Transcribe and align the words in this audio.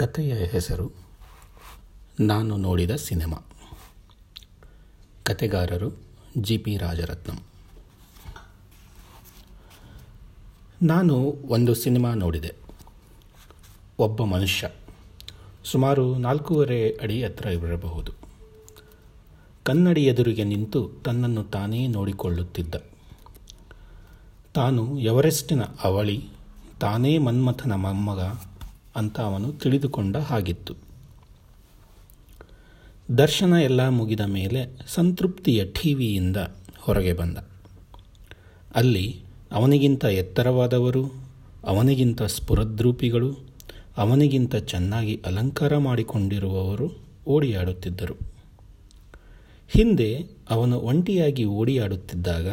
ಕಥೆಯ 0.00 0.34
ಹೆಸರು, 0.34 0.92
ನಾನು 2.20 2.56
ನೋಡಿದ 2.56 2.90
ಸಿನಿಮಾ. 2.90 3.36
ಕತೆಗಾರರು 5.22 5.98
ಜಿ 6.38 6.58
ಪಿ 6.58 6.76
ರಾಜರತ್ನಂ. 6.76 7.40
ನಾನು 10.82 11.14
ಒಂದು 11.48 11.74
ಸಿನಿಮಾ 11.74 12.14
ನೋಡಿದೆ. 12.14 12.54
ಒಬ್ಬ 13.98 14.24
ಮನುಷ್ಯ, 14.24 14.70
ಸುಮಾರು 15.64 16.18
ನಾಲ್ಕೂವರೆ 16.18 16.90
ಅಡಿ 16.90 17.24
ಹತ್ರ 17.24 17.46
ಇರಬಹುದು. 17.46 18.12
ಕನ್ನಡಿ 19.62 20.04
ಎದುರಿಗೆ 20.04 20.44
ನಿಂತು 20.44 20.90
ತನ್ನನ್ನು 21.04 21.44
ತಾನೇ 21.44 21.86
ನೋಡಿಕೊಳ್ಳುತ್ತಿದ್ದ. 21.86 22.74
ತಾನು 24.54 24.98
ಎವರೆಸ್ಟಿನ 24.98 25.62
ಅವಳಿ, 25.62 26.28
ತಾನೇ 26.80 27.18
ಮನ್ಮಥನ 27.18 27.72
ಮೊಮ್ಮಗ 27.72 28.20
ಅಂತ 28.96 29.20
ಅವನು 29.20 29.52
ತಿಳಿದುಕೊಂಡ 29.52 30.16
ಹಾಗಿತ್ತು. 30.16 30.74
ದರ್ಶನ 33.18 33.52
ಎಲ್ಲ 33.52 33.88
ಮುಗಿದ 33.88 34.20
ಮೇಲೆ 34.20 34.78
ಸಂತೃಪ್ತಿಯ 34.86 35.64
ಟಿವಿಯಿಂದ 35.64 36.36
ಹೊರಗೆ 36.78 37.12
ಬಂದ. 37.12 37.38
ಅಲ್ಲಿ 38.74 39.20
ಅವನಿಗಿಂತ 39.52 40.04
ಎತ್ತರವಾದವರು, 40.04 41.12
ಅವನಿಗಿಂತ 41.64 42.22
ಸ್ಫುರದ್ರೂಪಿಗಳು, 42.22 43.36
ಅವನಿಗಿಂತ 43.96 44.56
ಚೆನ್ನಾಗಿ 44.56 45.22
ಅಲಂಕಾರ 45.26 45.76
ಮಾಡಿಕೊಂಡಿರುವವರು 45.76 46.98
ಓಡಿಯಾಡುತ್ತಿದ್ದರು. 47.26 48.30
ಹಿಂದೆ 49.68 50.26
ಅವನು 50.50 50.78
ಒಂಟಿಯಾಗಿ 50.78 51.44
ಓಡಿಯಾಡುತ್ತಿದ್ದಾಗ 51.44 52.48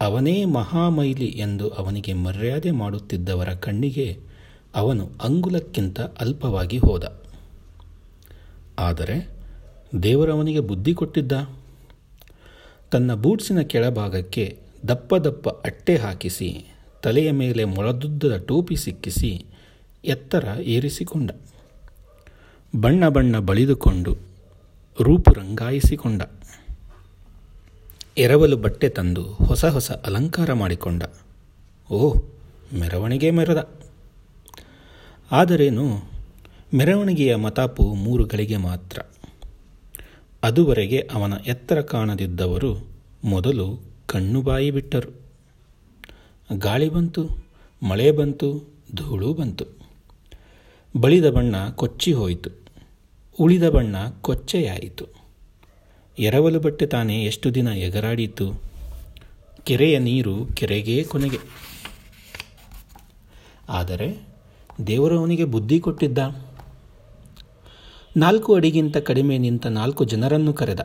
ಅವನೇ 0.00 0.44
ಮಹಾಮೈಲಿ 0.44 1.26
ಎಂದು 1.26 1.68
ಅವನಿಗೆ 1.68 2.12
ಮರ್ಯಾದೆ 2.12 2.70
ಮಾಡುತ್ತಿದ್ದವರ 2.70 3.48
ಕಣ್ಣಿಗೆ 3.48 4.33
ಅವನು 4.74 5.10
ಅಂಗುಲಕ್ಕಿಂತ 5.22 6.00
ಅಲ್ಪವಾಗಿ 6.00 6.78
ಹೋದ. 6.78 7.22
ಆದರೆ 8.78 9.28
ದೇವರವನಿಗೆ 10.02 10.60
ಬುದ್ಧಿ 10.60 10.94
ಕೊಟ್ಟಿದ್ದ? 10.94 11.32
ತನ್ನ 12.90 13.14
ಬೂಟ್ಸಿನ 13.14 13.60
ಕೆಳಭಾಗಕ್ಕೆ 13.60 14.58
ದಪ್ಪ 14.88 15.14
ದಪ್ಪ 15.14 15.48
ಅಟ್ಟೆ 15.48 15.96
ಹಾಕಿಸಿ, 15.96 16.66
ತಲೆಯ 17.02 17.30
ಮೇಲೆ 17.30 17.64
ಮೊಳದುದ್ದದ 17.64 18.36
ಟೋಪಿ 18.36 18.76
ಸಿಕ್ಕಿಸಿ 18.76 19.46
ಎತ್ತರ 20.04 20.48
ಏರಿಸಿಕೊಂಡ. 20.62 21.30
ಬಣ್ಣ 22.80 23.08
ಬಣ್ಣ 23.08 23.38
ಬಳಿದುಕೊಂಡು 23.38 24.16
ರೂಪು 25.00 25.32
ರಂಗಾಯಿಸಿಕೊಂಡ. 25.32 26.22
ಎರವಲು 28.18 28.56
ಬಟ್ಟೆ 28.56 28.88
ತಂದು 28.88 29.22
ಹೊಸ 29.22 29.64
ಹೊಸ 29.64 29.90
ಅಲಂಕಾರ 29.90 30.52
ಮಾಡಿಕೊಂಡ. 30.52 31.02
ಓ 31.90 32.14
ಮೆರವಣಿಗೆ 32.78 33.30
ಮೆರೆದ. 33.30 33.83
ಆದರೇನು? 35.34 35.84
ಮೆರವಣಿಗೆಯ 36.74 37.36
ಮತಾಪು 37.36 37.94
ಮೂರು 37.94 38.24
ಗಳಿಗೆ 38.24 38.56
ಮಾತ್ರ. 38.56 38.98
ಅದುವರೆಗೆ 40.42 41.08
ಅವನ 41.12 41.32
ಎತ್ತರ 41.46 41.80
ಕಾಣದಿದ್ದವರು 41.80 42.86
ಮೊದಲು 43.24 43.80
ಕಣ್ಣು 44.06 44.42
ಬಾಯಿ 44.42 44.70
ಬಿಟ್ಟರು. 44.70 45.10
ಗಾಳಿ 46.58 46.88
ಬಂತು, 46.88 47.22
ಮಳೆ 47.82 48.10
ಬಂತು, 48.10 48.74
ಧೂಳು 48.94 49.34
ಬಂತು. 49.34 49.64
ಬಳಿದ 51.00 51.28
ಬಣ್ಣ 51.30 51.68
ಕೊಚ್ಚಿ 51.68 52.12
ಹೋಯಿತು, 52.12 52.50
ಉಳಿದ 53.40 53.68
ಬಣ್ಣ 53.68 53.96
ಕೊಚ್ಚೆಯಾಯಿತು. 54.20 55.06
ಎರವಲು 56.18 56.60
ಬಟ್ಟೆ 56.60 56.86
ತಾನೇ 56.86 57.24
ಎಷ್ಟು 57.24 57.54
ದಿನ 57.54 57.68
ಎಗರಾಡಿತು? 57.68 58.62
ಕೆರೆಯ 59.64 59.98
ನೀರು 59.98 60.46
ಕೆರೆಗೇ 60.54 61.02
ಕೊನೆಗೆ. 61.02 61.38
ಆದರೆ 63.68 64.33
ದೇವರು 64.86 65.18
ಅವನಿಗೆ 65.18 65.44
ಬುದ್ಧಿ 65.44 65.80
ಕೊಟ್ಟಿದ್ದ. 65.80 66.18
ನಾಲ್ಕು 68.16 68.54
ಅಡಿಗಿಂತ 68.54 68.96
ಕಡಿಮೆ 68.96 69.38
ನಿಂತ 69.38 69.66
ನಾಲ್ಕು 69.66 70.04
ಜನರನ್ನು 70.04 70.52
ಕರೆದ. 70.52 70.80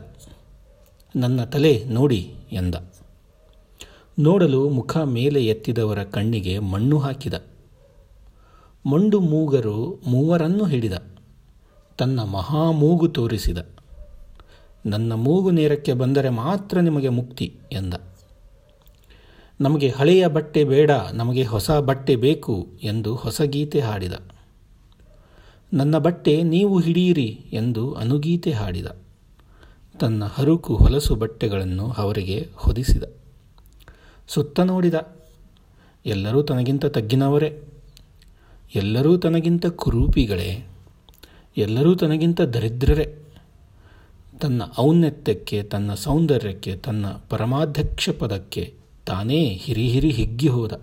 ನನ್ನ 1.16 1.44
ತಲೆ 1.44 1.84
ನೋಡಿ 1.84 2.34
ಎಂದ. 2.52 2.74
ನೋಡಲು 4.18 4.68
ಮುಖ 4.68 4.96
ಮೇಲೆ 4.96 5.46
ಎತ್ತಿದವರ 5.46 6.04
ಕಣ್ಣಿಗೆ 6.04 6.58
ಮಣ್ಣು 6.58 6.98
ಹಾಕಿದ. 6.98 7.34
ಮಂಡು 8.86 9.20
ಮೂಗರು 9.20 10.02
ಮೂವರನ್ನು 10.06 10.64
ಹಿಡಿದ. 10.64 10.92
ತನ್ನ 11.98 12.20
ಮಹಾ 12.20 12.70
ಮೂಗು 12.70 13.08
ತೋರಿಸಿದ. 13.08 13.58
ನನ್ನ 14.86 15.12
ಮೂಗು 15.12 15.50
ನೇರಕ್ಕೆ 15.50 15.92
ಬಂದರೆ 15.92 16.28
ಮಾತ್ರ 16.28 16.80
ನಿಮಗೆ 16.80 17.08
ಮುಕ್ತಿ 17.08 17.58
ಎಂದ. 17.72 17.94
ನಮಗೆ 19.60 19.88
ಹಳೆಯ 19.88 20.26
ಬಟ್ಟೆ 20.26 20.64
ಬೇಡ, 20.64 20.90
ನಮಗೆ 21.12 21.44
ಹೊಸ 21.44 21.70
ಬಟ್ಟೆ 21.70 22.16
ಬೇಕು 22.16 22.68
ಎಂದು 22.82 23.14
ಹೊಸ 23.14 23.42
ಗೀತೆ 23.42 23.80
ಹಾಡಿದ. 23.80 24.12
ನನ್ನ 25.72 25.98
ಬಟ್ಟೆ 25.98 26.42
ನೀವು 26.42 26.80
ಹಿಡಿಯಿರಿ 26.80 27.44
ಎಂದು 27.52 27.92
ಅನುಗೀತೆ 27.92 28.50
ಹಾಡಿದ. 28.50 28.86
ತನ್ನ 30.00 30.24
ಹರುಕು 30.24 30.76
ಹೊಲಸು 30.76 31.14
ಬಟ್ಟೆಗಳನ್ನು 31.14 31.90
ಅವರಿಗೆ 31.90 32.48
ಹೊದಿಸಿದ. 32.54 33.02
ಸುತ್ತ 34.28 34.60
ನೋಡಿದ. 34.60 35.16
ಎಲ್ಲರೂ 36.06 36.42
ತನಗಿಂತ 36.42 36.86
ತಗ್ಗಿನವರೇ. 36.86 37.62
ಎಲ್ಲರೂ 38.74 39.16
ತನಗಿಂತ 39.16 39.66
ಕುರೂಪಿಗಳೇ. 39.66 40.66
ಎಲ್ಲರೂ 41.56 41.94
ತನಗಿಂತ 41.94 42.40
ದರಿದ್ರರೇ. 42.40 43.16
ತನ್ನ 44.40 44.62
ಔನ್ನತ್ಯಕ್ಕೆ, 44.78 45.62
ತನ್ನ 45.62 45.94
ಸೌಂದರ್ಯಕ್ಕೆ, 45.94 46.76
ತನ್ನ 46.76 47.06
ಪರಮಾಧ್ಯಕ್ಷ 47.06 48.10
ಪದಕ್ಕೆ 48.18 48.79
ತಾನೇ 49.10 49.60
ಹಿರಿ 49.62 49.88
ಹಿರಿ 49.88 50.10
ಹಿಗ್ಗಿ 50.10 50.48
ಹೋದ. 50.48 50.82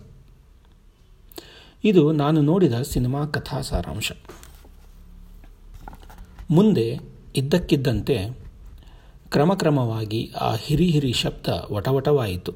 ಇದು 1.83 2.11
ನಾನು 2.11 2.41
ನೋಡಿದ 2.41 2.73
ಸಿನಿಮಾ 2.81 3.25
ಕಥಾ 3.25 3.61
ಸಾರಾಂಶ. 3.61 4.11
ಮುಂದೆ 6.51 6.99
ಇದ್ದಕ್ಕಿದ್ದಂತೆ 7.35 8.37
ಕ್ರಮಕ್ರಮವಾಗಿ 9.31 10.31
ಆ 10.41 10.55
ಹಿರಿ 10.55 10.89
ಹಿರಿ 10.89 11.13
ಶಬ್ದ 11.13 11.47
ವಟವಟವಾಯಿತು. 11.71 12.51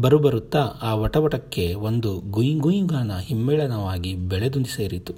ಬರುಬರುತ್ತಾ 0.00 0.58
ಆ 0.82 0.94
ವಟವಟಕ್ಕೆ 0.94 1.74
ಒಂದು 1.74 2.20
ಗುಯ್ 2.20 2.60
ಗುಯ್ಗಾನ 2.60 3.18
ಹಿಮ್ಮೇಳನವಾಗಿ 3.18 4.14
ಬೆಳೆದು 4.14 4.64
ಸೇರಿತು. 4.64 5.12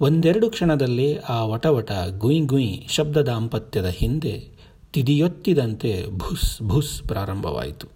ಒಂದೆರಡು 0.00 0.50
ಕ್ಷಣದಲ್ಲಿ 0.50 1.18
ಆ 1.18 1.44
ವಟವಟ 1.44 1.92
ಗುಯ್ 2.18 2.42
ಗುಯ್ 2.42 2.88
ಶಬ್ದ 2.88 3.16
ದಾಂಪತ್ಯದ 3.16 3.86
ಹಿಂದೆ 3.86 4.55
ತಿದಿಯೊತ್ತಿದಂತೆ 4.96 6.06
ಭುಸ್ 6.10 6.62
ಭುಸ್ 6.62 7.02
ಪ್ರಾರಂಭವಾಯಿತು. 7.02 7.88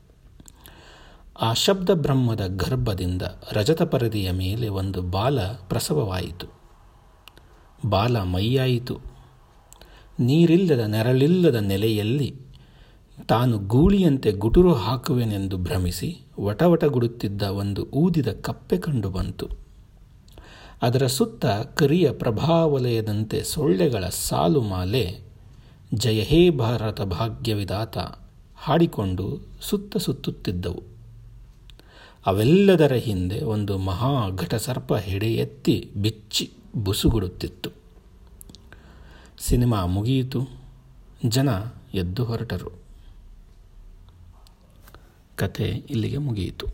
ಆ 1.40 1.52
ಶಬ್ದ 1.52 1.90
ಬ್ರಹ್ಮದ 1.90 2.40
ಗರ್ಭದಿಂದ 2.46 3.22
ರಜತ 3.52 3.82
ಪರದೆಯ 3.82 4.30
ಮೇಲೆ 4.30 4.68
ಒಂದು 4.68 5.02
ಬಾಲ 5.02 5.40
ಪ್ರಸವವಾಯಿತು. 5.40 6.46
ಬಾಲ 7.88 8.22
ಮೈಯಾಯಿತು. 8.22 9.00
ನೀರಿಲ್ಲದ 10.20 10.80
ನೆರಳಿಲ್ಲದ 10.80 11.54
ನೆಲೆಯಲ್ಲಿ 11.54 12.34
ತಾನು 13.28 13.58
ಗೂಳಿಯಂತೆ 13.58 14.32
ಗುಟುರು 14.32 14.74
ಹಾಕುವೆನೆಂದು 14.74 15.58
ಭ್ರಮಿಸಿ 15.58 16.20
ವಟವಟಗುಡುತ್ತಿದ್ದ 16.40 17.42
ಒಂದು 17.42 17.84
ಊದಿದ 17.84 18.28
ಕಪ್ಪೆ 18.28 18.78
ಕಂಡು 18.78 19.10
ಬಂತು. 19.10 19.48
ಅದರ 20.82 21.06
ಸುತ್ತ 21.06 21.46
ಕರಿಯ 21.74 22.10
ಪ್ರಭಾವಲಯದಂತೆ 22.10 23.42
ಸೊಳ್ಳೆಗಳ 23.42 24.04
ಸಾಲು 24.04 24.60
ಮಾಲೆ 24.60 25.29
ಜಯ 25.94 26.20
ಹೇ 26.20 26.50
ಭಾರತ 26.50 27.00
ಭಾಗ್ಯವಿದಾತ 27.00 27.98
ಹಾಡಿಕೊಂಡು 28.56 29.40
ಸುತ್ತ 29.60 29.96
ಸುತ್ತುತ್ತಿದ್ದವು. 29.96 30.82
ಅವೆಲ್ಲದರ 32.26 32.92
ಹಿಂದೆ 32.92 33.42
ಒಂದು 33.42 33.78
ಮಹಾ 33.78 34.28
ಘಟಸರ್ಪ 34.28 34.94
ಹೆಡೆ 34.94 35.34
ಎತ್ತಿ 35.34 35.90
ಬಿಚ್ಚಿ 35.96 36.50
ಬುಸುಗುಡುತ್ತಿತ್ತು. 36.76 37.70
ಸಿನಿಮಾ 39.38 39.86
ಮುಗಿಯಿತು. 39.86 40.48
ಜನ 41.26 41.48
ಎದ್ದು 41.94 42.24
ಹೊರಟರು. 42.24 42.70
ಕತೆ 45.36 45.64
ಇಲ್ಲಿಗೆ 45.64 46.18
ಮುಗಿಯಿತು. 46.18 46.66